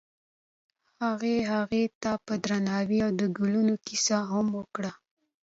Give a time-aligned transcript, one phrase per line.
[1.03, 4.91] هغه هغې ته په درناوي د ګلونه کیسه هم وکړه.